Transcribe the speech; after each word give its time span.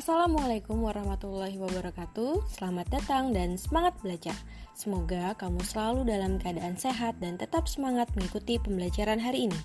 Assalamualaikum 0.00 0.80
warahmatullahi 0.80 1.60
wabarakatuh. 1.60 2.56
Selamat 2.56 2.88
datang 2.88 3.36
dan 3.36 3.60
semangat 3.60 3.92
belajar. 4.00 4.32
Semoga 4.72 5.36
kamu 5.36 5.60
selalu 5.60 6.08
dalam 6.08 6.40
keadaan 6.40 6.80
sehat 6.80 7.20
dan 7.20 7.36
tetap 7.36 7.68
semangat 7.68 8.08
mengikuti 8.16 8.56
pembelajaran 8.56 9.20
hari 9.20 9.52
ini. 9.52 9.60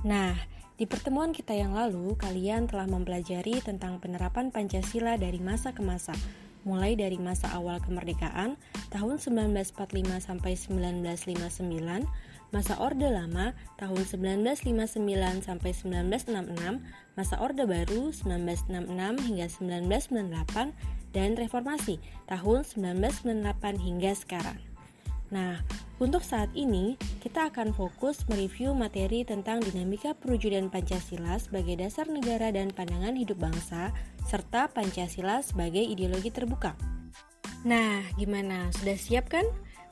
Nah, 0.00 0.32
di 0.80 0.88
pertemuan 0.88 1.36
kita 1.36 1.52
yang 1.52 1.76
lalu, 1.76 2.16
kalian 2.16 2.72
telah 2.72 2.88
mempelajari 2.88 3.60
tentang 3.60 4.00
penerapan 4.00 4.48
Pancasila 4.48 5.20
dari 5.20 5.44
masa 5.44 5.76
ke 5.76 5.84
masa, 5.84 6.16
mulai 6.64 6.96
dari 6.96 7.20
masa 7.20 7.52
awal 7.52 7.84
kemerdekaan 7.84 8.56
tahun 8.88 9.20
1945 9.20 10.24
sampai 10.24 10.56
1959 10.56 12.08
masa 12.50 12.78
Orde 12.82 13.06
Lama 13.10 13.54
tahun 13.78 14.02
1959 14.06 15.46
sampai 15.46 15.70
1966, 15.74 16.82
masa 17.14 17.34
Orde 17.38 17.64
Baru 17.66 18.10
1966 18.14 19.26
hingga 19.26 19.46
1998, 19.46 20.74
dan 21.10 21.34
Reformasi 21.34 21.98
tahun 22.30 22.62
1998 22.62 23.78
hingga 23.78 24.12
sekarang. 24.14 24.58
Nah, 25.30 25.62
untuk 26.02 26.26
saat 26.26 26.50
ini 26.58 26.98
kita 27.22 27.54
akan 27.54 27.70
fokus 27.70 28.26
mereview 28.26 28.74
materi 28.74 29.22
tentang 29.22 29.62
dinamika 29.62 30.10
perwujudan 30.18 30.66
Pancasila 30.66 31.38
sebagai 31.38 31.78
dasar 31.78 32.10
negara 32.10 32.50
dan 32.50 32.74
pandangan 32.74 33.14
hidup 33.14 33.38
bangsa, 33.38 33.94
serta 34.26 34.66
Pancasila 34.74 35.38
sebagai 35.46 35.82
ideologi 35.82 36.34
terbuka. 36.34 36.74
Nah, 37.62 38.02
gimana? 38.18 38.74
Sudah 38.74 38.96
siap 38.98 39.30
kan? 39.30 39.46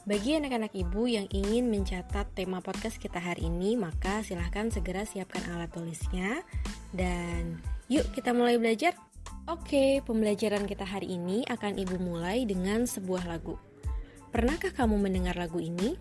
Bagi 0.09 0.41
anak-anak 0.41 0.73
ibu 0.73 1.05
yang 1.05 1.29
ingin 1.29 1.69
mencatat 1.69 2.33
tema 2.33 2.65
podcast 2.65 2.97
kita 2.97 3.21
hari 3.21 3.45
ini, 3.45 3.77
maka 3.77 4.25
silahkan 4.25 4.73
segera 4.73 5.05
siapkan 5.05 5.45
alat 5.53 5.69
tulisnya. 5.69 6.41
Dan 6.97 7.61
yuk 7.93 8.09
kita 8.17 8.33
mulai 8.33 8.57
belajar. 8.57 8.97
Oke, 9.45 10.01
pembelajaran 10.09 10.65
kita 10.65 10.89
hari 10.89 11.13
ini 11.13 11.45
akan 11.45 11.77
ibu 11.77 12.01
mulai 12.01 12.49
dengan 12.49 12.89
sebuah 12.89 13.29
lagu. 13.29 13.61
Pernahkah 14.33 14.73
kamu 14.73 14.97
mendengar 14.97 15.37
lagu 15.37 15.61
ini? 15.61 16.01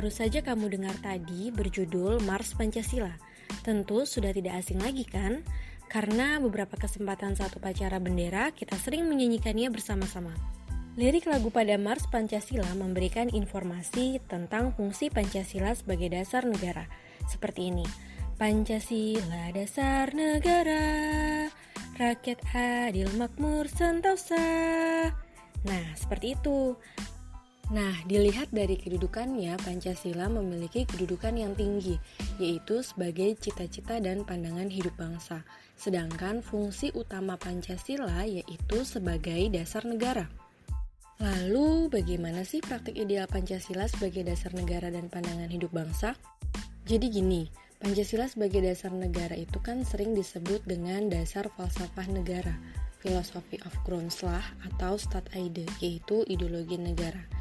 Baru 0.00 0.08
saja 0.08 0.40
kamu 0.40 0.80
dengar 0.80 0.96
tadi 1.04 1.52
berjudul 1.52 2.24
Mars 2.24 2.56
Pancasila. 2.56 3.12
Tentu 3.60 4.08
sudah 4.08 4.32
tidak 4.32 4.64
asing 4.64 4.80
lagi 4.80 5.04
kan? 5.04 5.44
Karena 5.92 6.40
beberapa 6.40 6.72
kesempatan 6.72 7.36
satu 7.36 7.60
pacara 7.60 8.00
bendera 8.00 8.48
kita 8.48 8.80
sering 8.80 9.04
menyanyikannya 9.04 9.68
bersama-sama. 9.68 10.32
Lirik 10.96 11.28
lagu 11.28 11.52
pada 11.52 11.76
Mars 11.76 12.08
Pancasila 12.08 12.72
memberikan 12.80 13.28
informasi 13.28 14.24
tentang 14.24 14.72
fungsi 14.72 15.12
Pancasila 15.12 15.76
sebagai 15.76 16.08
dasar 16.16 16.48
negara. 16.48 16.88
Seperti 17.28 17.68
ini. 17.68 17.84
Pancasila 18.40 19.52
dasar 19.52 20.16
negara, 20.16 21.44
rakyat 22.00 22.40
adil 22.56 23.12
makmur 23.20 23.68
sentosa. 23.68 24.48
Nah, 25.68 25.84
seperti 25.92 26.40
itu. 26.40 26.72
Nah, 27.70 27.94
dilihat 28.02 28.50
dari 28.50 28.74
kedudukannya, 28.74 29.54
Pancasila 29.62 30.26
memiliki 30.26 30.82
kedudukan 30.82 31.38
yang 31.38 31.54
tinggi, 31.54 32.02
yaitu 32.42 32.82
sebagai 32.82 33.38
cita-cita 33.38 34.02
dan 34.02 34.26
pandangan 34.26 34.66
hidup 34.66 34.90
bangsa. 34.98 35.46
Sedangkan 35.78 36.42
fungsi 36.42 36.90
utama 36.98 37.38
Pancasila 37.38 38.26
yaitu 38.26 38.82
sebagai 38.82 39.54
dasar 39.54 39.86
negara. 39.86 40.26
Lalu, 41.22 41.86
bagaimana 41.94 42.42
sih 42.42 42.58
praktik 42.58 42.98
ideal 42.98 43.30
Pancasila 43.30 43.86
sebagai 43.86 44.26
dasar 44.26 44.50
negara 44.50 44.90
dan 44.90 45.06
pandangan 45.06 45.46
hidup 45.46 45.70
bangsa? 45.70 46.18
Jadi 46.90 47.06
gini, 47.06 47.46
Pancasila 47.78 48.26
sebagai 48.26 48.66
dasar 48.66 48.90
negara 48.90 49.38
itu 49.38 49.62
kan 49.62 49.86
sering 49.86 50.18
disebut 50.18 50.66
dengan 50.66 51.06
dasar 51.06 51.46
falsafah 51.54 52.10
negara, 52.10 52.58
philosophy 52.98 53.62
of 53.62 53.70
Grundslag 53.86 54.42
atau 54.74 54.98
Ide, 55.38 55.70
yaitu 55.78 56.26
ideologi 56.26 56.74
negara. 56.74 57.39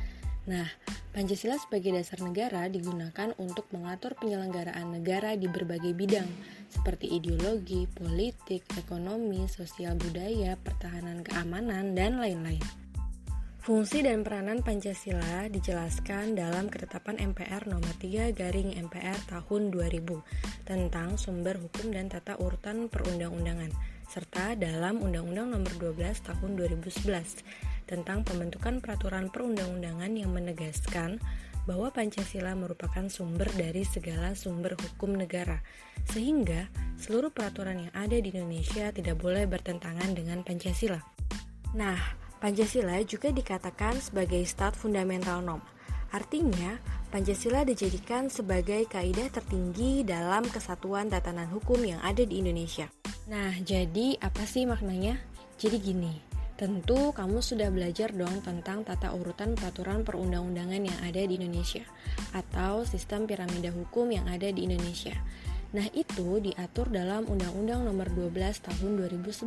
Nah, 0.49 0.65
Pancasila 1.13 1.61
sebagai 1.61 1.93
dasar 1.93 2.25
negara 2.25 2.65
digunakan 2.65 3.37
untuk 3.37 3.69
mengatur 3.69 4.17
penyelenggaraan 4.17 4.89
negara 4.89 5.37
di 5.37 5.45
berbagai 5.45 5.93
bidang, 5.93 6.25
seperti 6.73 7.05
ideologi, 7.21 7.85
politik, 7.85 8.65
ekonomi, 8.73 9.45
sosial 9.45 9.93
budaya, 9.93 10.57
pertahanan 10.57 11.21
keamanan, 11.21 11.93
dan 11.93 12.17
lain-lain. 12.17 12.61
Fungsi 13.61 14.01
dan 14.01 14.25
peranan 14.25 14.65
Pancasila 14.65 15.45
dijelaskan 15.53 16.33
dalam 16.33 16.73
Ketetapan 16.73 17.21
MPR 17.21 17.69
Nomor 17.69 17.93
3 18.01 18.33
Garing 18.33 18.73
MPR 18.89 19.19
Tahun 19.29 19.69
2000 19.69 20.65
tentang 20.65 21.21
sumber 21.21 21.61
hukum 21.61 21.93
dan 21.93 22.09
tata 22.09 22.33
urutan 22.41 22.89
perundang-undangan 22.89 23.69
serta 24.09 24.57
dalam 24.57 25.05
Undang-Undang 25.05 25.53
Nomor 25.53 25.73
12 25.77 26.01
Tahun 26.01 26.51
2011 26.57 27.68
tentang 27.89 28.21
pembentukan 28.21 28.77
peraturan 28.77 29.33
perundang-undangan 29.33 30.13
yang 30.13 30.29
menegaskan 30.29 31.17
bahwa 31.65 31.89
Pancasila 31.89 32.53
merupakan 32.53 33.09
sumber 33.09 33.49
dari 33.57 33.81
segala 33.81 34.37
sumber 34.37 34.77
hukum 34.77 35.17
negara, 35.17 35.61
sehingga 36.09 36.69
seluruh 37.01 37.33
peraturan 37.33 37.89
yang 37.89 37.93
ada 37.97 38.17
di 38.17 38.29
Indonesia 38.29 38.93
tidak 38.93 39.17
boleh 39.17 39.49
bertentangan 39.49 40.13
dengan 40.13 40.45
Pancasila. 40.45 41.01
Nah, 41.73 41.97
Pancasila 42.41 42.97
juga 43.05 43.29
dikatakan 43.29 44.01
sebagai 44.01 44.41
stat 44.45 44.73
fundamental 44.77 45.41
norm. 45.45 45.61
Artinya, 46.09 46.81
Pancasila 47.13 47.61
dijadikan 47.61 48.29
sebagai 48.33 48.85
kaidah 48.89 49.29
tertinggi 49.29 50.01
dalam 50.01 50.45
kesatuan 50.45 51.09
tatanan 51.09 51.49
hukum 51.49 51.81
yang 51.85 52.01
ada 52.01 52.25
di 52.25 52.41
Indonesia. 52.41 52.89
Nah, 53.29 53.53
jadi 53.61 54.17
apa 54.17 54.41
sih 54.45 54.65
maknanya? 54.65 55.21
Jadi 55.61 55.77
gini, 55.77 56.28
Tentu 56.59 57.15
kamu 57.15 57.39
sudah 57.39 57.71
belajar 57.71 58.11
dong 58.11 58.43
tentang 58.43 58.83
tata 58.83 59.15
urutan 59.15 59.55
peraturan 59.55 60.03
perundang-undangan 60.03 60.83
yang 60.83 60.99
ada 61.07 61.23
di 61.23 61.39
Indonesia 61.39 61.87
atau 62.35 62.83
sistem 62.83 63.23
piramida 63.23 63.71
hukum 63.71 64.11
yang 64.11 64.27
ada 64.27 64.51
di 64.51 64.67
Indonesia. 64.67 65.15
Nah, 65.71 65.87
itu 65.95 66.43
diatur 66.43 66.91
dalam 66.91 67.31
Undang-Undang 67.31 67.87
Nomor 67.87 68.11
12 68.11 68.59
Tahun 68.59 68.91
2011 68.91 69.39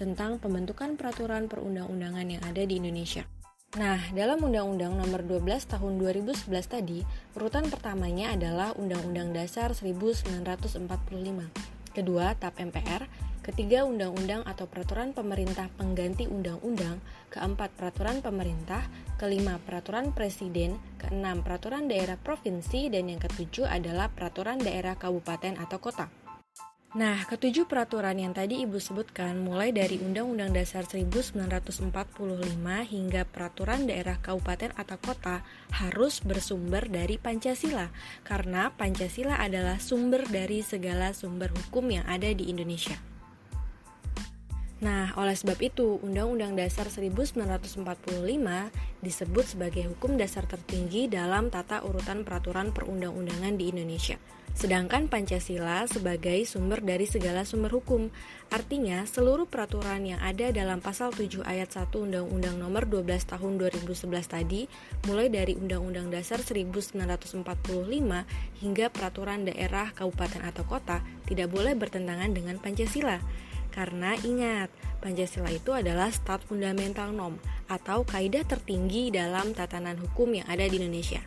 tentang 0.00 0.40
pembentukan 0.40 0.96
peraturan 0.96 1.44
perundang-undangan 1.44 2.24
yang 2.24 2.40
ada 2.48 2.64
di 2.64 2.80
Indonesia. 2.80 3.28
Nah, 3.76 4.00
dalam 4.16 4.40
Undang-Undang 4.40 4.96
Nomor 4.96 5.20
12 5.28 5.44
Tahun 5.68 5.92
2011 6.00 6.48
tadi, 6.64 7.04
urutan 7.36 7.68
pertamanya 7.68 8.32
adalah 8.32 8.72
Undang-Undang 8.80 9.36
Dasar 9.36 9.76
1945. 9.76 10.88
Kedua, 11.92 12.32
TAP 12.38 12.54
MPR, 12.64 13.29
Ketiga, 13.50 13.82
undang-undang 13.82 14.46
atau 14.46 14.70
peraturan 14.70 15.10
pemerintah 15.10 15.66
pengganti 15.74 16.30
undang-undang. 16.30 17.02
Keempat, 17.34 17.74
peraturan 17.74 18.22
pemerintah. 18.22 18.86
Kelima, 19.18 19.58
peraturan 19.58 20.14
presiden. 20.14 20.78
Keenam, 21.02 21.42
peraturan 21.42 21.90
daerah 21.90 22.14
provinsi. 22.14 22.94
Dan 22.94 23.10
yang 23.10 23.18
ketujuh 23.18 23.66
adalah 23.66 24.06
peraturan 24.14 24.62
daerah 24.62 24.94
kabupaten 24.94 25.58
atau 25.58 25.82
kota. 25.82 26.06
Nah, 26.94 27.26
ketujuh 27.26 27.66
peraturan 27.66 28.22
yang 28.22 28.30
tadi 28.30 28.62
Ibu 28.62 28.78
sebutkan 28.78 29.42
mulai 29.42 29.74
dari 29.74 29.98
Undang-Undang 29.98 30.54
Dasar 30.54 30.86
1945 30.86 31.90
hingga 32.86 33.22
peraturan 33.26 33.90
daerah 33.90 34.18
kabupaten 34.22 34.74
atau 34.78 34.98
kota 34.98 35.42
harus 35.74 36.22
bersumber 36.22 36.86
dari 36.86 37.18
Pancasila 37.18 37.90
karena 38.26 38.74
Pancasila 38.74 39.38
adalah 39.38 39.78
sumber 39.78 40.26
dari 40.26 40.66
segala 40.66 41.14
sumber 41.14 41.54
hukum 41.54 41.94
yang 41.94 42.06
ada 42.10 42.30
di 42.34 42.50
Indonesia. 42.50 43.09
Nah, 44.80 45.12
oleh 45.20 45.36
sebab 45.36 45.60
itu, 45.60 46.00
Undang-Undang 46.00 46.56
Dasar 46.56 46.88
1945 46.88 47.84
disebut 49.04 49.44
sebagai 49.44 49.84
hukum 49.92 50.16
dasar 50.16 50.48
tertinggi 50.48 51.04
dalam 51.04 51.52
tata 51.52 51.84
urutan 51.84 52.24
peraturan 52.24 52.72
perundang-undangan 52.72 53.60
di 53.60 53.68
Indonesia. 53.68 54.16
Sedangkan 54.56 55.06
Pancasila 55.06 55.86
sebagai 55.86 56.42
sumber 56.48 56.80
dari 56.82 57.04
segala 57.04 57.44
sumber 57.44 57.76
hukum. 57.76 58.08
Artinya, 58.48 59.04
seluruh 59.04 59.46
peraturan 59.46 60.02
yang 60.02 60.20
ada 60.24 60.48
dalam 60.48 60.80
pasal 60.80 61.12
7 61.12 61.44
ayat 61.44 61.70
1 61.70 61.94
Undang-Undang 62.00 62.56
Nomor 62.56 62.88
12 62.88 63.30
Tahun 63.30 63.52
2011 63.60 64.10
tadi, 64.26 64.64
mulai 65.06 65.28
dari 65.28 65.60
Undang-Undang 65.60 66.08
Dasar 66.08 66.40
1945 66.40 67.44
hingga 68.64 68.86
peraturan 68.88 69.44
daerah, 69.44 69.92
kabupaten 69.92 70.40
atau 70.40 70.64
kota, 70.64 71.04
tidak 71.28 71.52
boleh 71.52 71.76
bertentangan 71.76 72.32
dengan 72.32 72.56
Pancasila. 72.56 73.20
Karena 73.70 74.18
ingat, 74.20 74.68
Pancasila 75.00 75.48
itu 75.50 75.70
adalah 75.72 76.10
stat 76.10 76.42
fundamental 76.44 77.14
norm 77.14 77.38
atau 77.70 78.02
kaidah 78.04 78.42
tertinggi 78.44 79.14
dalam 79.14 79.54
tatanan 79.54 79.96
hukum 79.96 80.34
yang 80.36 80.46
ada 80.50 80.66
di 80.66 80.76
Indonesia. 80.82 81.22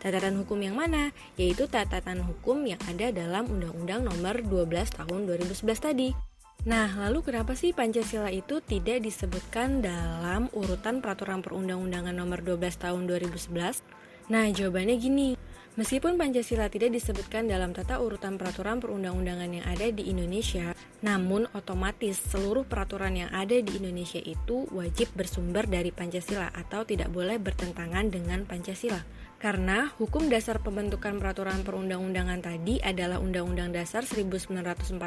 Tatanan 0.00 0.40
hukum 0.40 0.56
yang 0.64 0.80
mana? 0.80 1.12
Yaitu 1.36 1.68
tatanan 1.68 2.24
hukum 2.24 2.64
yang 2.64 2.80
ada 2.88 3.12
dalam 3.12 3.44
Undang-Undang 3.52 4.08
Nomor 4.08 4.40
12 4.40 4.96
Tahun 4.96 5.20
2011 5.28 5.60
tadi. 5.76 6.30
Nah, 6.60 6.92
lalu 6.92 7.24
kenapa 7.24 7.56
sih 7.56 7.72
Pancasila 7.72 8.28
itu 8.28 8.60
tidak 8.60 9.00
disebutkan 9.00 9.80
dalam 9.80 10.52
urutan 10.52 11.00
peraturan 11.00 11.40
perundang-undangan 11.40 12.12
nomor 12.12 12.44
12 12.44 12.76
tahun 12.76 13.08
2011? 13.08 13.80
Nah, 14.28 14.44
jawabannya 14.52 14.96
gini. 15.00 15.40
Meskipun 15.80 16.20
Pancasila 16.20 16.68
tidak 16.68 16.92
disebutkan 16.92 17.48
dalam 17.48 17.72
tata 17.72 18.04
urutan 18.04 18.36
peraturan 18.36 18.84
perundang-undangan 18.84 19.48
yang 19.48 19.64
ada 19.64 19.88
di 19.88 20.12
Indonesia, 20.12 20.76
namun 21.00 21.48
otomatis 21.56 22.20
seluruh 22.20 22.68
peraturan 22.68 23.16
yang 23.16 23.32
ada 23.32 23.56
di 23.56 23.80
Indonesia 23.80 24.20
itu 24.20 24.68
wajib 24.76 25.08
bersumber 25.16 25.64
dari 25.64 25.88
Pancasila 25.88 26.52
atau 26.52 26.84
tidak 26.84 27.08
boleh 27.08 27.40
bertentangan 27.40 28.12
dengan 28.12 28.44
Pancasila. 28.44 29.00
Karena 29.40 29.88
hukum 29.96 30.28
dasar 30.28 30.60
pembentukan 30.60 31.16
peraturan 31.16 31.64
perundang-undangan 31.64 32.44
tadi 32.44 32.76
adalah 32.84 33.16
Undang-Undang 33.16 33.72
Dasar 33.72 34.04
1945 34.04 35.00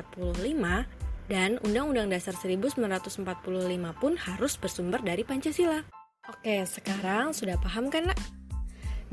dan 1.29 1.61
Undang-Undang 1.61 2.09
Dasar 2.09 2.33
1945 2.33 3.21
pun 4.01 4.17
harus 4.17 4.57
bersumber 4.57 5.05
dari 5.05 5.21
Pancasila. 5.21 5.85
Oke, 6.33 6.65
sekarang 6.65 7.29
sudah 7.29 7.61
paham 7.61 7.93
kan, 7.93 8.09
nak? 8.09 8.42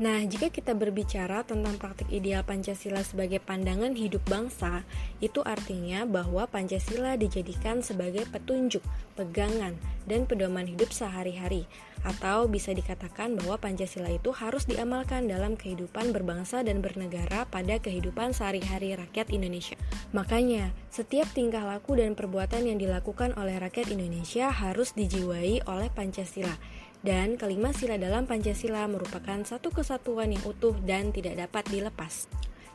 Nah, 0.01 0.17
jika 0.25 0.49
kita 0.49 0.73
berbicara 0.73 1.45
tentang 1.45 1.77
praktik 1.77 2.09
ideal 2.09 2.41
Pancasila 2.41 3.05
sebagai 3.05 3.37
pandangan 3.37 3.93
hidup 3.93 4.25
bangsa, 4.25 4.81
itu 5.21 5.45
artinya 5.45 6.09
bahwa 6.09 6.49
Pancasila 6.49 7.13
dijadikan 7.21 7.85
sebagai 7.85 8.25
petunjuk, 8.25 8.81
pegangan, 9.13 9.77
dan 10.09 10.25
pedoman 10.25 10.65
hidup 10.65 10.89
sehari-hari, 10.89 11.69
atau 12.01 12.49
bisa 12.49 12.73
dikatakan 12.73 13.37
bahwa 13.37 13.61
Pancasila 13.61 14.09
itu 14.09 14.33
harus 14.33 14.65
diamalkan 14.65 15.29
dalam 15.29 15.53
kehidupan 15.53 16.09
berbangsa 16.09 16.65
dan 16.65 16.81
bernegara 16.81 17.45
pada 17.45 17.77
kehidupan 17.77 18.33
sehari-hari 18.33 18.97
rakyat 18.97 19.29
Indonesia. 19.29 19.77
Makanya, 20.17 20.73
setiap 20.89 21.29
tingkah 21.29 21.61
laku 21.61 22.01
dan 22.01 22.17
perbuatan 22.17 22.65
yang 22.65 22.81
dilakukan 22.81 23.37
oleh 23.37 23.61
rakyat 23.61 23.93
Indonesia 23.93 24.49
harus 24.49 24.97
dijiwai 24.97 25.61
oleh 25.69 25.93
Pancasila 25.93 26.57
dan 27.01 27.37
kelima 27.37 27.73
sila 27.73 27.97
dalam 27.97 28.29
Pancasila 28.29 28.85
merupakan 28.85 29.41
satu 29.41 29.73
kesatuan 29.73 30.33
yang 30.33 30.43
utuh 30.45 30.77
dan 30.85 31.09
tidak 31.09 31.37
dapat 31.37 31.65
dilepas. 31.69 32.29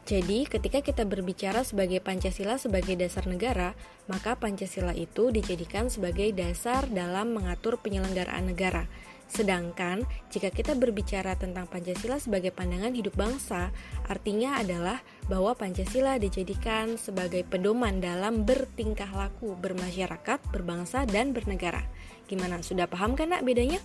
Jadi, 0.06 0.46
ketika 0.46 0.86
kita 0.86 1.02
berbicara 1.02 1.66
sebagai 1.66 1.98
Pancasila 1.98 2.62
sebagai 2.62 2.94
dasar 2.94 3.26
negara, 3.26 3.74
maka 4.06 4.38
Pancasila 4.38 4.94
itu 4.94 5.34
dijadikan 5.34 5.90
sebagai 5.90 6.30
dasar 6.30 6.86
dalam 6.86 7.34
mengatur 7.34 7.74
penyelenggaraan 7.82 8.46
negara. 8.46 8.86
Sedangkan, 9.26 10.06
jika 10.30 10.54
kita 10.54 10.78
berbicara 10.78 11.34
tentang 11.34 11.66
Pancasila 11.66 12.22
sebagai 12.22 12.54
pandangan 12.54 12.94
hidup 12.94 13.18
bangsa, 13.18 13.74
artinya 14.06 14.62
adalah 14.62 15.02
bahwa 15.26 15.58
Pancasila 15.58 16.22
dijadikan 16.22 16.94
sebagai 16.94 17.42
pedoman 17.42 17.98
dalam 17.98 18.46
bertingkah 18.46 19.10
laku 19.10 19.58
bermasyarakat, 19.58 20.38
berbangsa, 20.54 21.02
dan 21.10 21.34
bernegara. 21.34 21.82
Gimana, 22.30 22.62
sudah 22.62 22.86
paham 22.86 23.18
kan 23.18 23.34
nak 23.34 23.42
bedanya? 23.42 23.82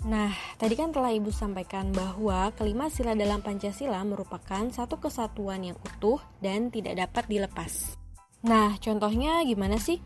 Nah, 0.00 0.32
tadi 0.56 0.80
kan 0.80 0.96
telah 0.96 1.12
Ibu 1.12 1.28
sampaikan 1.28 1.92
bahwa 1.92 2.48
kelima 2.56 2.88
sila 2.88 3.12
dalam 3.12 3.44
Pancasila 3.44 4.00
merupakan 4.08 4.64
satu 4.72 4.96
kesatuan 4.96 5.60
yang 5.60 5.76
utuh 5.76 6.16
dan 6.40 6.72
tidak 6.72 7.04
dapat 7.04 7.28
dilepas. 7.28 8.00
Nah, 8.40 8.80
contohnya 8.80 9.44
gimana 9.44 9.76
sih? 9.76 10.00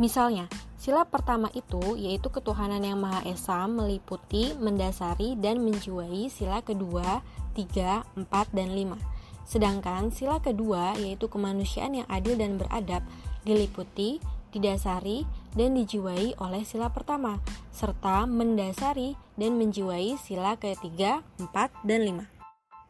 Misalnya, 0.00 0.48
sila 0.80 1.04
pertama 1.04 1.52
itu 1.52 1.94
yaitu 2.00 2.32
ketuhanan 2.32 2.80
yang 2.80 2.98
Maha 2.98 3.20
Esa 3.28 3.68
meliputi, 3.68 4.56
mendasari, 4.56 5.36
dan 5.36 5.60
menjiwai 5.60 6.32
sila 6.32 6.64
kedua, 6.64 7.20
tiga, 7.52 8.02
empat, 8.16 8.48
dan 8.56 8.72
lima. 8.72 8.96
Sedangkan 9.44 10.08
sila 10.08 10.40
kedua 10.40 10.96
yaitu 10.96 11.28
kemanusiaan 11.28 12.00
yang 12.00 12.08
adil 12.08 12.40
dan 12.40 12.56
beradab 12.56 13.04
diliputi, 13.44 14.18
didasari, 14.50 15.28
dan 15.52 15.76
dijiwai 15.76 16.40
oleh 16.40 16.64
sila 16.64 16.88
pertama, 16.88 17.38
serta 17.74 18.24
mendasari 18.30 19.18
dan 19.34 19.58
menjiwai 19.58 20.14
sila 20.22 20.54
ketiga, 20.54 21.26
empat, 21.42 21.74
dan 21.82 22.06
lima. 22.06 22.24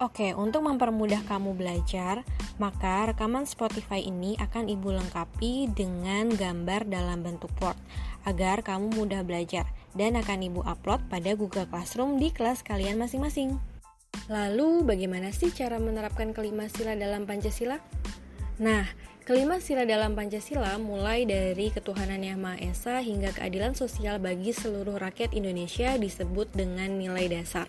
Oke, 0.03 0.37
untuk 0.37 0.69
mempermudah 0.69 1.25
kamu 1.25 1.57
belajar, 1.57 2.29
maka 2.61 3.09
rekaman 3.09 3.49
Spotify 3.49 4.05
ini 4.05 4.37
akan 4.37 4.69
Ibu 4.69 5.01
lengkapi 5.01 5.73
dengan 5.73 6.29
gambar 6.29 6.85
dalam 6.91 7.25
bentuk 7.25 7.49
Word 7.63 7.79
agar 8.29 8.61
kamu 8.61 8.93
mudah 8.93 9.25
belajar 9.25 9.65
dan 9.97 10.19
akan 10.21 10.45
Ibu 10.51 10.61
upload 10.67 11.09
pada 11.09 11.33
Google 11.39 11.65
Classroom 11.71 12.21
di 12.21 12.35
kelas 12.35 12.61
kalian 12.61 13.01
masing-masing. 13.01 13.57
Lalu, 14.27 14.83
bagaimana 14.83 15.31
sih 15.31 15.55
cara 15.55 15.79
menerapkan 15.79 16.35
kelima 16.35 16.67
sila 16.69 16.99
dalam 16.99 17.25
Pancasila? 17.25 17.79
Nah, 18.59 18.87
Kelima 19.25 19.57
sila 19.57 19.89
dalam 19.89 20.13
Pancasila 20.13 20.77
mulai 20.77 21.25
dari 21.25 21.73
ketuhanan 21.73 22.21
yang 22.21 22.45
Maha 22.45 22.61
Esa 22.61 23.01
hingga 23.01 23.33
keadilan 23.33 23.73
sosial 23.73 24.21
bagi 24.21 24.53
seluruh 24.53 25.01
rakyat 25.01 25.33
Indonesia 25.33 25.97
disebut 25.97 26.53
dengan 26.53 26.93
nilai 27.01 27.33
dasar. 27.33 27.65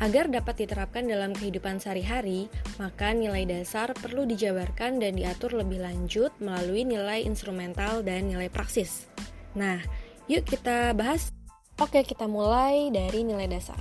Agar 0.00 0.32
dapat 0.32 0.64
diterapkan 0.64 1.04
dalam 1.04 1.36
kehidupan 1.36 1.84
sehari-hari, 1.84 2.48
maka 2.80 3.12
nilai 3.12 3.44
dasar 3.44 3.92
perlu 3.92 4.24
dijabarkan 4.24 5.04
dan 5.04 5.20
diatur 5.20 5.52
lebih 5.52 5.84
lanjut 5.84 6.32
melalui 6.40 6.88
nilai 6.88 7.28
instrumental 7.28 8.00
dan 8.00 8.32
nilai 8.32 8.48
praksis. 8.48 9.04
Nah, 9.52 9.84
yuk 10.32 10.48
kita 10.48 10.96
bahas. 10.96 11.28
Oke, 11.76 12.08
kita 12.08 12.24
mulai 12.24 12.88
dari 12.88 13.20
nilai 13.20 13.52
dasar. 13.52 13.76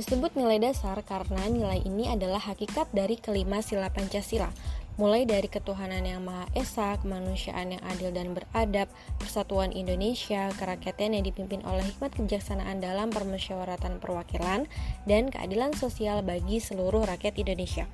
Disebut 0.00 0.32
nilai 0.32 0.62
dasar 0.62 0.96
karena 1.04 1.44
nilai 1.50 1.84
ini 1.84 2.08
adalah 2.08 2.40
hakikat 2.40 2.88
dari 2.96 3.20
kelima 3.20 3.60
sila 3.60 3.92
Pancasila 3.92 4.48
mulai 4.98 5.22
dari 5.22 5.46
ketuhanan 5.46 6.02
yang 6.02 6.26
Maha 6.26 6.50
Esa, 6.58 6.98
kemanusiaan 6.98 7.78
yang 7.78 7.82
adil 7.86 8.10
dan 8.10 8.34
beradab, 8.34 8.90
persatuan 9.22 9.70
Indonesia, 9.70 10.50
kerakyatan 10.58 11.14
yang 11.14 11.24
dipimpin 11.24 11.62
oleh 11.62 11.86
hikmat 11.86 12.18
kebijaksanaan 12.18 12.82
dalam 12.82 13.14
permusyawaratan 13.14 14.02
perwakilan, 14.02 14.66
dan 15.06 15.30
keadilan 15.30 15.70
sosial 15.78 16.26
bagi 16.26 16.58
seluruh 16.58 17.06
rakyat 17.06 17.38
Indonesia. 17.38 17.86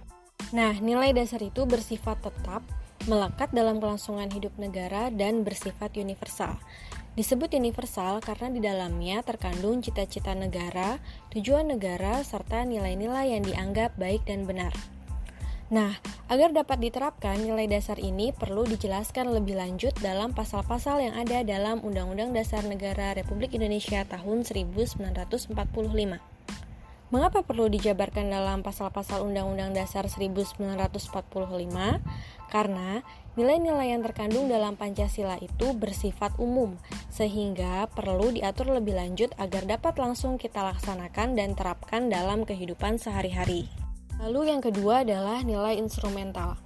Nah, 0.57 0.73
nilai 0.81 1.13
dasar 1.13 1.45
itu 1.45 1.69
bersifat 1.69 2.25
tetap, 2.25 2.65
melekat 3.05 3.53
dalam 3.53 3.85
kelangsungan 3.85 4.33
hidup 4.33 4.57
negara, 4.57 5.13
dan 5.13 5.45
bersifat 5.45 5.93
universal. 6.01 6.57
Disebut 7.15 7.53
universal 7.55 8.19
karena 8.19 8.49
di 8.51 8.59
dalamnya 8.59 9.23
terkandung 9.23 9.85
cita-cita 9.85 10.35
negara, 10.35 10.99
tujuan 11.31 11.69
negara, 11.71 12.25
serta 12.27 12.67
nilai-nilai 12.67 13.39
yang 13.39 13.45
dianggap 13.47 13.95
baik 13.95 14.27
dan 14.27 14.49
benar. 14.49 14.75
Nah, 15.73 15.97
agar 16.29 16.53
dapat 16.53 16.77
diterapkan, 16.77 17.41
nilai 17.41 17.65
dasar 17.65 17.97
ini 17.97 18.37
perlu 18.37 18.69
dijelaskan 18.69 19.33
lebih 19.33 19.57
lanjut 19.57 19.97
dalam 20.05 20.37
pasal-pasal 20.37 21.01
yang 21.01 21.17
ada 21.17 21.41
dalam 21.41 21.81
Undang-Undang 21.81 22.37
Dasar 22.37 22.69
Negara 22.69 23.17
Republik 23.17 23.57
Indonesia 23.57 24.05
tahun 24.05 24.45
1945. 24.45 25.57
Mengapa 27.13 27.47
perlu 27.47 27.71
dijabarkan 27.71 28.27
dalam 28.27 28.67
pasal-pasal 28.67 29.23
Undang-Undang 29.25 29.73
Dasar 29.73 30.05
1945? 30.05 30.67
Karena 32.51 33.01
nilai-nilai 33.39 33.95
yang 33.95 34.03
terkandung 34.03 34.51
dalam 34.51 34.75
Pancasila 34.75 35.39
itu 35.39 35.73
bersifat 35.79 36.37
umum, 36.37 36.77
sehingga 37.09 37.87
perlu 37.95 38.35
diatur 38.35 38.69
lebih 38.69 38.99
lanjut 38.99 39.31
agar 39.41 39.65
dapat 39.65 39.97
langsung 39.97 40.37
kita 40.37 40.61
laksanakan 40.61 41.39
dan 41.39 41.57
terapkan 41.57 42.11
dalam 42.11 42.43
kehidupan 42.43 42.99
sehari-hari. 42.99 43.84
Lalu 44.25 44.57
yang 44.57 44.65
kedua 44.65 45.05
adalah 45.05 45.45
nilai 45.45 45.77
instrumental. 45.77 46.57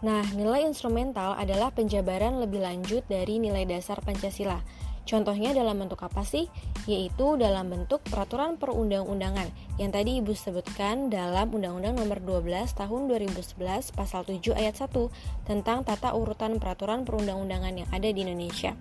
Nah, 0.00 0.24
nilai 0.32 0.64
instrumental 0.64 1.36
adalah 1.36 1.68
penjabaran 1.68 2.40
lebih 2.40 2.64
lanjut 2.64 3.04
dari 3.04 3.36
nilai 3.36 3.68
dasar 3.68 4.00
Pancasila. 4.00 4.64
Contohnya 5.04 5.52
dalam 5.52 5.76
bentuk 5.76 6.00
apa 6.00 6.24
sih? 6.24 6.48
Yaitu 6.88 7.36
dalam 7.36 7.68
bentuk 7.68 8.00
peraturan 8.08 8.56
perundang-undangan 8.56 9.52
yang 9.76 9.92
tadi 9.92 10.24
Ibu 10.24 10.32
sebutkan 10.32 11.12
dalam 11.12 11.52
Undang-Undang 11.52 12.00
Nomor 12.00 12.18
12 12.24 12.72
Tahun 12.72 13.00
2011 13.10 13.60
Pasal 13.92 14.24
7 14.24 14.56
Ayat 14.56 14.80
1 14.80 14.88
tentang 15.44 15.84
tata 15.84 16.16
urutan 16.16 16.56
peraturan 16.56 17.04
perundang-undangan 17.04 17.84
yang 17.84 17.88
ada 17.92 18.08
di 18.08 18.24
Indonesia. 18.24 18.72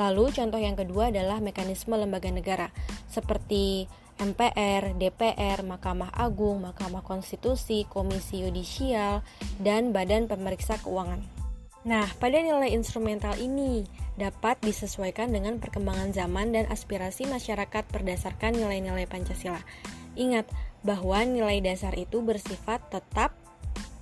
Lalu 0.00 0.32
contoh 0.32 0.56
yang 0.56 0.80
kedua 0.80 1.12
adalah 1.12 1.42
mekanisme 1.44 1.92
lembaga 1.92 2.32
negara 2.32 2.72
seperti 3.10 3.84
MPR, 4.20 5.00
DPR, 5.00 5.64
Mahkamah 5.64 6.12
Agung, 6.12 6.60
Mahkamah 6.60 7.00
Konstitusi, 7.00 7.88
Komisi 7.88 8.44
Yudisial, 8.44 9.24
dan 9.56 9.96
Badan 9.96 10.28
Pemeriksa 10.28 10.76
Keuangan. 10.76 11.24
Nah, 11.88 12.04
pada 12.20 12.36
nilai 12.44 12.76
instrumental 12.76 13.40
ini 13.40 13.88
dapat 14.20 14.60
disesuaikan 14.60 15.32
dengan 15.32 15.56
perkembangan 15.56 16.12
zaman 16.12 16.52
dan 16.52 16.68
aspirasi 16.68 17.24
masyarakat 17.24 17.88
berdasarkan 17.88 18.52
nilai-nilai 18.52 19.08
Pancasila. 19.08 19.64
Ingat 20.12 20.44
bahwa 20.84 21.24
nilai 21.24 21.64
dasar 21.64 21.96
itu 21.96 22.20
bersifat 22.20 22.84
tetap 22.92 23.32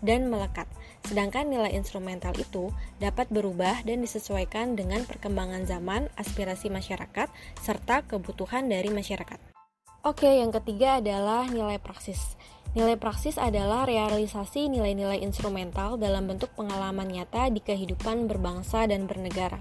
dan 0.03 0.27
melekat, 0.27 0.67
sedangkan 1.07 1.47
nilai 1.47 1.71
instrumental 1.75 2.35
itu 2.35 2.75
dapat 2.99 3.31
berubah 3.31 3.83
dan 3.87 4.03
disesuaikan 4.03 4.75
dengan 4.75 5.07
perkembangan 5.07 5.67
zaman, 5.67 6.11
aspirasi 6.19 6.71
masyarakat, 6.71 7.31
serta 7.63 8.03
kebutuhan 8.07 8.67
dari 8.67 8.91
masyarakat. 8.91 9.58
Oke, 10.07 10.31
yang 10.31 10.55
ketiga 10.55 11.02
adalah 11.02 11.50
nilai 11.50 11.83
praksis. 11.83 12.38
Nilai 12.78 12.95
praksis 12.95 13.35
adalah 13.35 13.83
realisasi 13.83 14.71
nilai-nilai 14.71 15.19
instrumental 15.26 15.99
dalam 15.99 16.31
bentuk 16.31 16.55
pengalaman 16.55 17.11
nyata 17.11 17.50
di 17.50 17.59
kehidupan 17.59 18.31
berbangsa 18.31 18.87
dan 18.87 19.11
bernegara. 19.11 19.59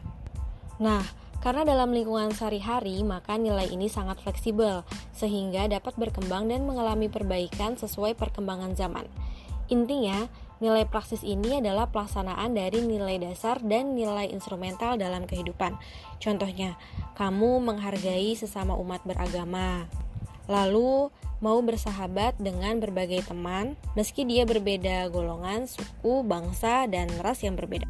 Nah, 0.77 1.01
karena 1.41 1.65
dalam 1.65 1.89
lingkungan 1.89 2.37
sehari-hari, 2.37 3.01
maka 3.01 3.33
nilai 3.33 3.65
ini 3.65 3.89
sangat 3.89 4.21
fleksibel, 4.21 4.85
sehingga 5.09 5.65
dapat 5.73 5.97
berkembang 5.97 6.53
dan 6.53 6.69
mengalami 6.69 7.09
perbaikan 7.09 7.73
sesuai 7.73 8.13
perkembangan 8.13 8.77
zaman. 8.77 9.09
Intinya, 9.73 10.29
nilai 10.61 10.85
praksis 10.85 11.25
ini 11.25 11.65
adalah 11.65 11.89
pelaksanaan 11.89 12.53
dari 12.53 12.85
nilai 12.85 13.17
dasar 13.17 13.57
dan 13.65 13.97
nilai 13.97 14.29
instrumental 14.29 15.01
dalam 15.01 15.25
kehidupan. 15.25 15.81
Contohnya, 16.21 16.77
kamu 17.17 17.57
menghargai 17.57 18.37
sesama 18.37 18.77
umat 18.77 19.01
beragama, 19.01 19.89
Lalu 20.47 21.11
mau 21.43 21.59
bersahabat 21.61 22.39
dengan 22.41 22.81
berbagai 22.81 23.29
teman 23.29 23.77
meski 23.93 24.25
dia 24.25 24.47
berbeda 24.47 25.11
golongan, 25.13 25.69
suku, 25.69 26.25
bangsa, 26.25 26.89
dan 26.89 27.11
ras 27.21 27.45
yang 27.45 27.53
berbeda. 27.53 27.85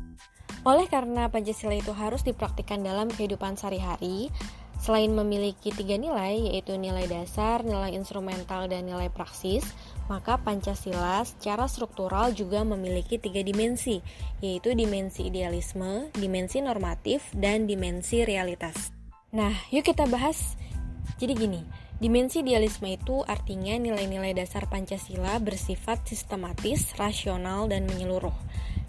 Oleh 0.67 0.89
karena 0.91 1.31
Pancasila 1.31 1.77
itu 1.79 1.95
harus 1.95 2.27
dipraktikkan 2.27 2.83
dalam 2.83 3.07
kehidupan 3.07 3.55
sehari-hari, 3.55 4.27
selain 4.83 5.09
memiliki 5.15 5.71
tiga 5.71 5.95
nilai, 5.95 6.51
yaitu 6.51 6.75
nilai 6.75 7.07
dasar, 7.07 7.63
nilai 7.63 7.95
instrumental, 7.95 8.67
dan 8.67 8.83
nilai 8.83 9.07
praksis, 9.07 9.63
maka 10.11 10.35
Pancasila 10.35 11.23
secara 11.23 11.71
struktural 11.71 12.35
juga 12.35 12.67
memiliki 12.67 13.15
tiga 13.15 13.41
dimensi, 13.41 14.03
yaitu 14.43 14.75
dimensi 14.75 15.31
idealisme, 15.31 16.11
dimensi 16.11 16.59
normatif, 16.59 17.23
dan 17.31 17.63
dimensi 17.63 18.27
realitas. 18.27 18.91
Nah, 19.31 19.55
yuk 19.71 19.87
kita 19.87 20.03
bahas. 20.07 20.59
Jadi 21.17 21.33
gini, 21.33 21.61
Dimensi 21.97 22.45
idealisme 22.45 22.93
itu 22.93 23.25
artinya 23.25 23.73
nilai-nilai 23.73 24.37
dasar 24.37 24.69
Pancasila 24.69 25.41
bersifat 25.41 26.05
sistematis, 26.05 26.93
rasional, 26.93 27.65
dan 27.65 27.89
menyeluruh. 27.89 28.35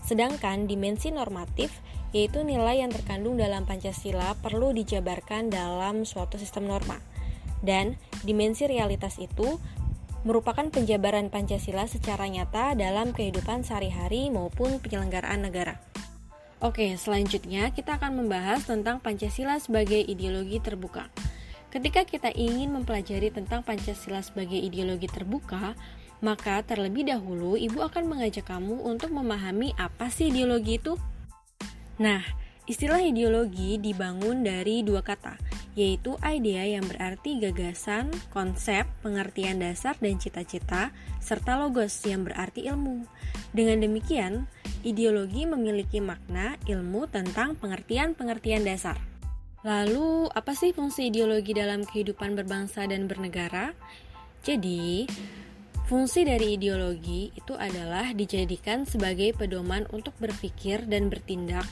Sedangkan 0.04 0.68
dimensi 0.68 1.08
normatif 1.08 1.72
yaitu 2.12 2.40
nilai 2.40 2.80
yang 2.80 2.92
terkandung 2.92 3.36
dalam 3.36 3.68
Pancasila 3.68 4.36
perlu 4.40 4.72
dijabarkan 4.72 5.52
dalam 5.52 6.08
suatu 6.08 6.40
sistem 6.40 6.68
norma. 6.68 7.00
Dan 7.64 7.96
dimensi 8.24 8.64
realitas 8.68 9.16
itu 9.16 9.60
merupakan 10.24 10.68
penjabaran 10.68 11.32
Pancasila 11.32 11.88
secara 11.88 12.28
nyata 12.28 12.76
dalam 12.76 13.16
kehidupan 13.16 13.64
sehari-hari 13.64 14.28
maupun 14.28 14.84
penyelenggaraan 14.84 15.48
negara. 15.48 15.80
Oke, 16.58 16.92
selanjutnya 16.98 17.70
kita 17.70 17.96
akan 17.96 18.20
membahas 18.20 18.66
tentang 18.66 18.98
Pancasila 18.98 19.62
sebagai 19.62 20.00
ideologi 20.02 20.58
terbuka. 20.58 21.06
Ketika 21.68 22.08
kita 22.08 22.32
ingin 22.32 22.72
mempelajari 22.72 23.28
tentang 23.28 23.60
Pancasila 23.60 24.24
sebagai 24.24 24.56
ideologi 24.56 25.04
terbuka, 25.04 25.76
maka 26.24 26.64
terlebih 26.64 27.04
dahulu 27.06 27.60
ibu 27.60 27.84
akan 27.84 28.08
mengajak 28.08 28.48
kamu 28.48 28.88
untuk 28.88 29.12
memahami 29.12 29.76
apa 29.76 30.08
sih 30.08 30.32
ideologi 30.32 30.80
itu. 30.80 30.96
Nah, 32.00 32.24
istilah 32.64 33.04
ideologi 33.04 33.76
dibangun 33.76 34.42
dari 34.42 34.80
dua 34.80 35.04
kata, 35.04 35.36
yaitu 35.76 36.16
idea 36.24 36.64
yang 36.64 36.88
berarti 36.88 37.36
gagasan, 37.36 38.10
konsep, 38.32 38.88
pengertian 39.04 39.60
dasar 39.60 39.92
dan 40.00 40.16
cita-cita, 40.16 40.90
serta 41.20 41.60
logos 41.60 41.94
yang 42.08 42.24
berarti 42.24 42.64
ilmu. 42.64 43.04
Dengan 43.52 43.84
demikian, 43.84 44.48
ideologi 44.88 45.44
memiliki 45.44 46.00
makna 46.00 46.56
ilmu 46.64 47.12
tentang 47.12 47.60
pengertian-pengertian 47.60 48.64
dasar. 48.64 49.17
Lalu, 49.66 50.30
apa 50.30 50.54
sih 50.54 50.70
fungsi 50.70 51.10
ideologi 51.10 51.50
dalam 51.50 51.82
kehidupan 51.82 52.38
berbangsa 52.38 52.86
dan 52.86 53.10
bernegara? 53.10 53.74
Jadi, 54.46 55.02
fungsi 55.90 56.22
dari 56.22 56.54
ideologi 56.54 57.34
itu 57.34 57.58
adalah 57.58 58.14
dijadikan 58.14 58.86
sebagai 58.86 59.34
pedoman 59.34 59.82
untuk 59.90 60.14
berpikir 60.22 60.86
dan 60.86 61.10
bertindak 61.10 61.66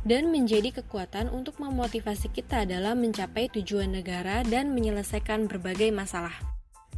dan 0.00 0.32
menjadi 0.32 0.80
kekuatan 0.80 1.28
untuk 1.28 1.60
memotivasi 1.60 2.32
kita 2.32 2.64
dalam 2.64 3.04
mencapai 3.04 3.52
tujuan 3.52 3.92
negara 3.92 4.40
dan 4.48 4.72
menyelesaikan 4.72 5.44
berbagai 5.44 5.92
masalah. 5.92 6.32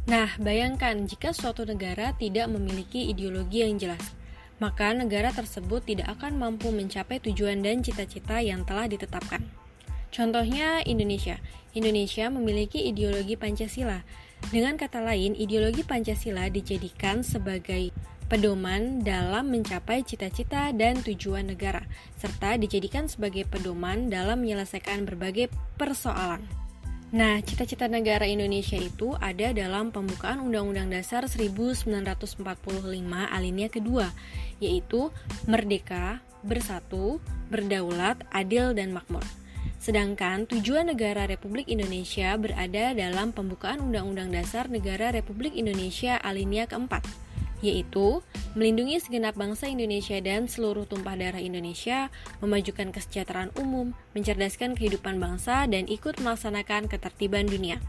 Nah, 0.07 0.31
bayangkan 0.39 1.03
jika 1.07 1.31
suatu 1.35 1.67
negara 1.67 2.15
tidak 2.15 2.47
memiliki 2.51 3.11
ideologi 3.11 3.63
yang 3.63 3.75
jelas, 3.75 4.15
maka 4.59 4.95
negara 4.95 5.35
tersebut 5.35 5.83
tidak 5.83 6.15
akan 6.19 6.39
mampu 6.39 6.71
mencapai 6.71 7.19
tujuan 7.19 7.59
dan 7.59 7.83
cita-cita 7.83 8.39
yang 8.39 8.63
telah 8.63 8.87
ditetapkan. 8.87 9.62
Contohnya 10.13 10.85
Indonesia. 10.85 11.41
Indonesia 11.73 12.29
memiliki 12.29 12.85
ideologi 12.85 13.33
Pancasila. 13.33 14.05
Dengan 14.53 14.77
kata 14.77 15.01
lain, 15.01 15.33
ideologi 15.33 15.81
Pancasila 15.81 16.53
dijadikan 16.53 17.25
sebagai 17.25 17.89
pedoman 18.29 19.01
dalam 19.01 19.49
mencapai 19.49 20.05
cita-cita 20.05 20.69
dan 20.69 21.01
tujuan 21.01 21.49
negara, 21.49 21.81
serta 22.21 22.61
dijadikan 22.61 23.09
sebagai 23.09 23.49
pedoman 23.49 24.13
dalam 24.13 24.45
menyelesaikan 24.45 25.09
berbagai 25.09 25.49
persoalan. 25.81 26.45
Nah, 27.13 27.37
cita-cita 27.45 27.85
negara 27.85 28.25
Indonesia 28.25 28.77
itu 28.77 29.13
ada 29.21 29.53
dalam 29.53 29.93
pembukaan 29.93 30.41
Undang-Undang 30.41 30.97
Dasar 30.97 31.29
1945 31.29 32.41
alinea 33.29 33.69
kedua, 33.69 34.09
yaitu 34.57 35.13
merdeka, 35.45 36.25
bersatu, 36.41 37.21
berdaulat, 37.53 38.17
adil, 38.33 38.73
dan 38.73 38.97
makmur. 38.97 39.21
Sedangkan 39.83 40.47
tujuan 40.47 40.87
negara 40.87 41.27
Republik 41.27 41.67
Indonesia 41.67 42.31
berada 42.39 42.95
dalam 42.95 43.35
pembukaan 43.35 43.83
Undang-Undang 43.83 44.31
Dasar 44.31 44.71
Negara 44.71 45.11
Republik 45.11 45.51
Indonesia 45.59 46.15
alinea 46.23 46.63
keempat, 46.71 47.03
yaitu 47.59 48.23
melindungi 48.55 48.99
segenap 49.03 49.35
bangsa 49.35 49.67
Indonesia 49.71 50.19
dan 50.23 50.47
seluruh 50.47 50.87
tumpah 50.87 51.19
darah 51.19 51.39
Indonesia, 51.39 52.07
memajukan 52.39 52.91
kesejahteraan 52.95 53.51
umum, 53.59 53.91
mencerdaskan 54.15 54.75
kehidupan 54.75 55.19
bangsa, 55.19 55.67
dan 55.67 55.87
ikut 55.87 56.19
melaksanakan 56.19 56.87
ketertiban 56.87 57.47
dunia. 57.47 57.79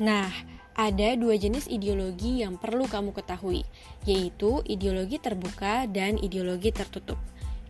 Nah, 0.00 0.30
ada 0.78 1.18
dua 1.18 1.34
jenis 1.34 1.66
ideologi 1.66 2.46
yang 2.46 2.54
perlu 2.54 2.86
kamu 2.86 3.10
ketahui, 3.10 3.66
yaitu 4.06 4.62
ideologi 4.62 5.18
terbuka 5.18 5.90
dan 5.90 6.14
ideologi 6.22 6.70
tertutup. 6.70 7.18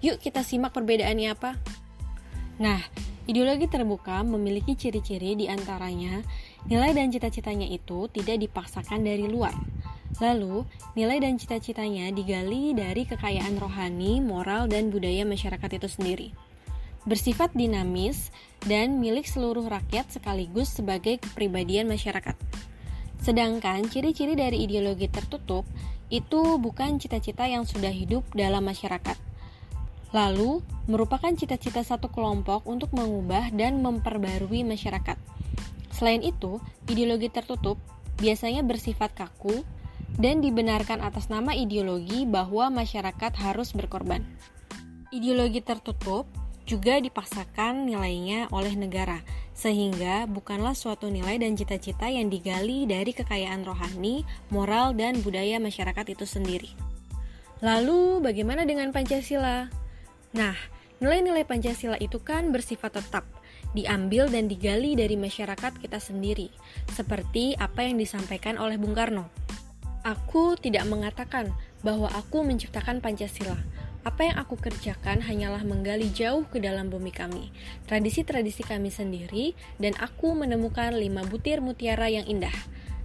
Yuk 0.04 0.20
kita 0.20 0.44
simak 0.44 0.76
perbedaannya 0.76 1.32
apa. 1.32 1.56
Nah, 2.60 2.82
Ideologi 3.28 3.68
terbuka 3.68 4.24
memiliki 4.24 4.72
ciri-ciri 4.72 5.36
di 5.36 5.52
antaranya 5.52 6.24
nilai 6.64 6.96
dan 6.96 7.12
cita-citanya 7.12 7.68
itu 7.68 8.08
tidak 8.08 8.40
dipaksakan 8.40 9.04
dari 9.04 9.28
luar. 9.28 9.52
Lalu, 10.16 10.64
nilai 10.96 11.20
dan 11.20 11.36
cita-citanya 11.36 12.08
digali 12.08 12.72
dari 12.72 13.04
kekayaan 13.04 13.60
rohani, 13.60 14.24
moral, 14.24 14.64
dan 14.64 14.88
budaya 14.88 15.28
masyarakat 15.28 15.76
itu 15.76 15.88
sendiri. 15.92 16.28
Bersifat 17.04 17.52
dinamis 17.52 18.32
dan 18.64 18.96
milik 18.96 19.28
seluruh 19.28 19.68
rakyat 19.68 20.08
sekaligus 20.08 20.72
sebagai 20.80 21.20
kepribadian 21.20 21.84
masyarakat. 21.84 22.34
Sedangkan 23.20 23.84
ciri-ciri 23.92 24.40
dari 24.40 24.64
ideologi 24.64 25.04
tertutup 25.04 25.68
itu 26.08 26.56
bukan 26.56 26.96
cita-cita 26.96 27.44
yang 27.44 27.68
sudah 27.68 27.92
hidup 27.92 28.24
dalam 28.32 28.64
masyarakat, 28.64 29.20
lalu 30.12 30.64
merupakan 30.88 31.28
cita-cita 31.36 31.84
satu 31.84 32.08
kelompok 32.08 32.64
untuk 32.64 32.92
mengubah 32.96 33.52
dan 33.52 33.84
memperbarui 33.84 34.64
masyarakat. 34.64 35.20
Selain 35.92 36.22
itu, 36.24 36.62
ideologi 36.88 37.28
tertutup 37.28 37.76
biasanya 38.18 38.64
bersifat 38.64 39.12
kaku 39.14 39.62
dan 40.16 40.40
dibenarkan 40.40 41.04
atas 41.04 41.28
nama 41.28 41.52
ideologi 41.52 42.24
bahwa 42.24 42.72
masyarakat 42.72 43.32
harus 43.38 43.76
berkorban. 43.76 44.24
Ideologi 45.12 45.60
tertutup 45.60 46.28
juga 46.68 47.00
dipaksakan 47.00 47.88
nilainya 47.88 48.52
oleh 48.52 48.76
negara, 48.76 49.24
sehingga 49.56 50.28
bukanlah 50.28 50.76
suatu 50.76 51.08
nilai 51.08 51.40
dan 51.40 51.56
cita-cita 51.56 52.12
yang 52.12 52.28
digali 52.28 52.84
dari 52.84 53.16
kekayaan 53.16 53.64
rohani, 53.64 54.20
moral, 54.52 54.92
dan 54.92 55.16
budaya 55.24 55.56
masyarakat 55.56 56.12
itu 56.12 56.28
sendiri. 56.28 56.70
Lalu, 57.64 58.20
bagaimana 58.20 58.68
dengan 58.68 58.92
Pancasila? 58.92 59.87
Nah, 60.36 60.56
nilai-nilai 61.00 61.48
Pancasila 61.48 61.96
itu 62.02 62.20
kan 62.20 62.52
bersifat 62.52 63.00
tetap, 63.00 63.24
diambil 63.72 64.28
dan 64.28 64.48
digali 64.48 64.92
dari 64.92 65.16
masyarakat 65.16 65.80
kita 65.80 65.96
sendiri, 66.00 66.52
seperti 66.92 67.56
apa 67.56 67.84
yang 67.84 67.96
disampaikan 67.96 68.60
oleh 68.60 68.76
Bung 68.76 68.92
Karno. 68.92 69.28
Aku 70.04 70.54
tidak 70.56 70.88
mengatakan 70.88 71.52
bahwa 71.82 72.08
aku 72.12 72.44
menciptakan 72.44 73.00
Pancasila. 73.00 73.56
Apa 74.06 74.30
yang 74.30 74.36
aku 74.40 74.56
kerjakan 74.56 75.20
hanyalah 75.20 75.60
menggali 75.66 76.08
jauh 76.14 76.46
ke 76.48 76.62
dalam 76.62 76.88
bumi 76.88 77.12
kami, 77.12 77.52
tradisi-tradisi 77.90 78.64
kami 78.64 78.88
sendiri, 78.88 79.52
dan 79.76 79.92
aku 80.00 80.32
menemukan 80.32 80.96
lima 80.96 81.26
butir 81.28 81.60
mutiara 81.60 82.08
yang 82.08 82.24
indah. 82.24 82.54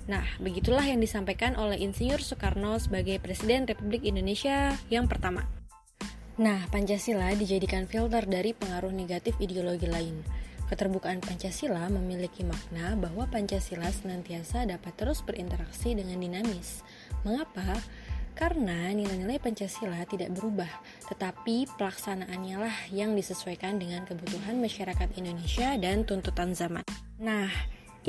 Nah, 0.07 0.23
begitulah 0.39 0.83
yang 0.83 0.99
disampaikan 0.99 1.55
oleh 1.55 1.79
Insinyur 1.79 2.19
Soekarno 2.19 2.75
sebagai 2.79 3.19
Presiden 3.19 3.67
Republik 3.67 4.03
Indonesia 4.03 4.75
yang 4.87 5.07
pertama. 5.11 5.62
Nah, 6.33 6.65
Pancasila 6.73 7.29
dijadikan 7.37 7.85
filter 7.85 8.25
dari 8.25 8.57
pengaruh 8.57 8.89
negatif 8.89 9.37
ideologi 9.37 9.85
lain. 9.85 10.17
Keterbukaan 10.65 11.21
Pancasila 11.21 11.85
memiliki 11.93 12.41
makna 12.41 12.97
bahwa 12.97 13.29
Pancasila 13.29 13.93
senantiasa 13.93 14.65
dapat 14.65 14.97
terus 14.97 15.21
berinteraksi 15.21 15.93
dengan 15.93 16.17
dinamis. 16.17 16.81
Mengapa? 17.21 17.77
Karena 18.33 18.89
nilai-nilai 18.89 19.37
Pancasila 19.37 20.01
tidak 20.09 20.33
berubah, 20.33 20.69
tetapi 21.05 21.69
pelaksanaannya 21.77 22.57
lah 22.57 22.77
yang 22.89 23.13
disesuaikan 23.13 23.77
dengan 23.77 24.01
kebutuhan 24.09 24.57
masyarakat 24.57 25.13
Indonesia 25.13 25.77
dan 25.77 26.01
tuntutan 26.01 26.57
zaman. 26.57 26.81
Nah, 27.21 27.53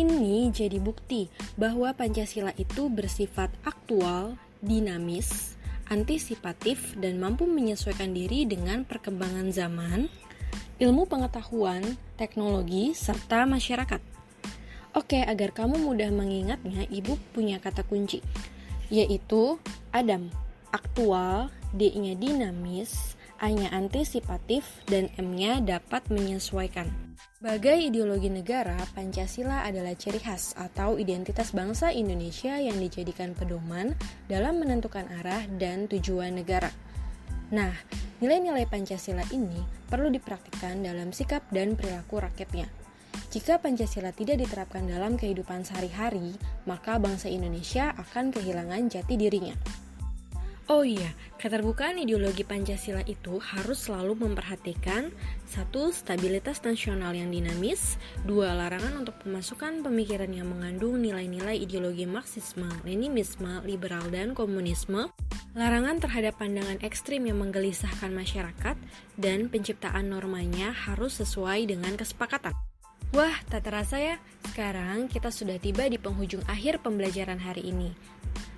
ini 0.00 0.48
jadi 0.48 0.80
bukti 0.80 1.28
bahwa 1.60 1.92
Pancasila 1.92 2.56
itu 2.56 2.88
bersifat 2.88 3.52
aktual, 3.68 4.40
dinamis, 4.64 5.53
antisipatif, 5.88 6.96
dan 7.00 7.20
mampu 7.20 7.48
menyesuaikan 7.48 8.12
diri 8.12 8.44
dengan 8.44 8.84
perkembangan 8.84 9.50
zaman, 9.50 10.12
ilmu 10.80 11.06
pengetahuan, 11.06 11.82
teknologi, 12.18 12.96
serta 12.96 13.44
masyarakat. 13.44 14.00
Oke, 14.94 15.26
agar 15.26 15.50
kamu 15.50 15.82
mudah 15.82 16.10
mengingatnya, 16.14 16.86
ibu 16.86 17.18
punya 17.34 17.58
kata 17.58 17.82
kunci, 17.82 18.22
yaitu 18.88 19.58
Adam, 19.90 20.30
aktual, 20.70 21.50
D-nya 21.74 22.14
dinamis, 22.14 23.18
A-nya 23.42 23.70
antisipatif, 23.74 24.66
dan 24.86 25.10
M-nya 25.18 25.58
dapat 25.62 26.06
menyesuaikan. 26.12 26.86
Sebagai 27.44 27.76
ideologi 27.76 28.32
negara, 28.32 28.78
Pancasila 28.96 29.68
adalah 29.68 29.92
ciri 29.92 30.16
khas 30.16 30.56
atau 30.56 30.96
identitas 30.96 31.52
bangsa 31.52 31.92
Indonesia 31.92 32.56
yang 32.56 32.80
dijadikan 32.80 33.36
pedoman 33.36 33.92
dalam 34.32 34.62
menentukan 34.64 35.04
arah 35.20 35.44
dan 35.60 35.84
tujuan 35.84 36.40
negara. 36.40 36.72
Nah, 37.52 37.76
nilai-nilai 38.24 38.64
Pancasila 38.64 39.28
ini 39.28 39.60
perlu 39.92 40.08
dipraktikkan 40.08 40.80
dalam 40.80 41.12
sikap 41.12 41.44
dan 41.52 41.76
perilaku 41.76 42.24
rakyatnya. 42.24 42.64
Jika 43.28 43.60
Pancasila 43.60 44.14
tidak 44.14 44.40
diterapkan 44.40 44.88
dalam 44.88 45.20
kehidupan 45.20 45.68
sehari-hari, 45.68 46.38
maka 46.64 46.96
bangsa 46.96 47.28
Indonesia 47.28 47.92
akan 47.98 48.32
kehilangan 48.32 48.88
jati 48.88 49.14
dirinya. 49.20 49.83
Oh 50.64 50.80
iya, 50.80 51.12
keterbukaan 51.36 52.00
ideologi 52.00 52.40
Pancasila 52.40 53.04
itu 53.04 53.36
harus 53.36 53.84
selalu 53.84 54.16
memperhatikan 54.16 55.12
satu 55.44 55.92
stabilitas 55.92 56.64
nasional 56.64 57.12
yang 57.12 57.28
dinamis, 57.28 58.00
dua 58.24 58.56
larangan 58.56 59.04
untuk 59.04 59.12
pemasukan 59.20 59.84
pemikiran 59.84 60.32
yang 60.32 60.48
mengandung 60.48 61.04
nilai-nilai 61.04 61.60
ideologi 61.60 62.08
Marxisme, 62.08 62.64
Leninisme, 62.80 63.60
liberal 63.68 64.08
dan 64.08 64.32
komunisme, 64.32 65.12
larangan 65.52 66.00
terhadap 66.00 66.40
pandangan 66.40 66.80
ekstrim 66.80 67.28
yang 67.28 67.44
menggelisahkan 67.44 68.08
masyarakat, 68.08 68.80
dan 69.20 69.52
penciptaan 69.52 70.08
normanya 70.08 70.72
harus 70.72 71.20
sesuai 71.20 71.68
dengan 71.68 71.92
kesepakatan. 71.92 72.56
Wah, 73.12 73.36
tak 73.52 73.68
terasa 73.68 74.00
ya, 74.00 74.16
sekarang 74.48 75.12
kita 75.12 75.28
sudah 75.28 75.60
tiba 75.60 75.84
di 75.92 76.00
penghujung 76.00 76.40
akhir 76.48 76.80
pembelajaran 76.80 77.36
hari 77.36 77.68
ini. 77.68 77.92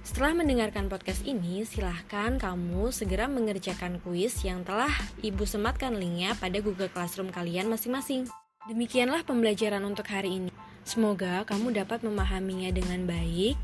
Setelah 0.07 0.39
mendengarkan 0.39 0.87
podcast 0.87 1.27
ini, 1.27 1.67
silahkan 1.67 2.39
kamu 2.39 2.95
segera 2.95 3.27
mengerjakan 3.27 3.99
kuis 4.07 4.39
yang 4.47 4.63
telah 4.63 4.95
Ibu 5.19 5.43
sematkan 5.43 5.99
linknya 5.99 6.39
pada 6.39 6.63
Google 6.63 6.87
Classroom 6.87 7.35
kalian 7.35 7.67
masing-masing. 7.67 8.31
Demikianlah 8.71 9.27
pembelajaran 9.27 9.83
untuk 9.83 10.07
hari 10.07 10.39
ini. 10.39 10.55
Semoga 10.87 11.43
kamu 11.43 11.75
dapat 11.75 12.07
memahaminya 12.07 12.71
dengan 12.71 13.03
baik 13.03 13.59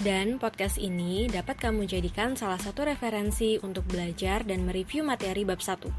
dan 0.00 0.40
podcast 0.40 0.80
ini 0.80 1.28
dapat 1.28 1.60
kamu 1.60 1.84
jadikan 1.84 2.40
salah 2.40 2.56
satu 2.56 2.88
referensi 2.88 3.60
untuk 3.60 3.84
belajar 3.84 4.48
dan 4.48 4.64
mereview 4.64 5.04
materi 5.04 5.44
bab 5.44 5.60
1. 5.60 5.92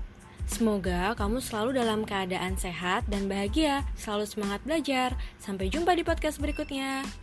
Semoga 0.50 1.14
kamu 1.14 1.38
selalu 1.38 1.78
dalam 1.78 2.02
keadaan 2.02 2.58
sehat 2.58 3.06
dan 3.14 3.30
bahagia, 3.30 3.86
selalu 3.94 4.26
semangat 4.26 4.60
belajar. 4.66 5.14
Sampai 5.38 5.70
jumpa 5.70 5.94
di 5.94 6.02
podcast 6.02 6.42
berikutnya. 6.42 7.23